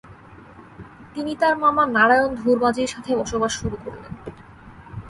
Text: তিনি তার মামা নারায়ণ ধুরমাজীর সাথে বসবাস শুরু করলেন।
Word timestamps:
তিনি 1.13 1.31
তার 1.35 1.55
মামা 1.57 1.83
নারায়ণ 1.87 2.31
ধুরমাজীর 2.35 2.91
সাথে 2.93 3.11
বসবাস 3.15 3.51
শুরু 3.59 3.77
করলেন। 3.83 4.13